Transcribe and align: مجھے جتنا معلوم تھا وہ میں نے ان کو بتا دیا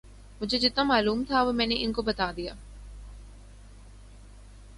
مجھے 0.41 0.57
جتنا 0.57 0.83
معلوم 0.83 1.23
تھا 1.27 1.41
وہ 1.41 1.51
میں 1.51 1.65
نے 1.65 1.75
ان 1.79 1.93
کو 1.93 2.01
بتا 2.01 2.31
دیا 2.35 2.53